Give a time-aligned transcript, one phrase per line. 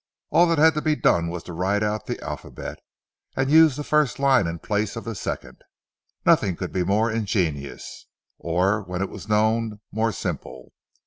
[0.31, 2.79] All that had to be done was to write out the alphabet
[3.35, 5.61] as above, and use the first line in place of the second.
[6.25, 8.07] Nothing could be more ingenious,
[8.39, 10.73] or when it was known more simple.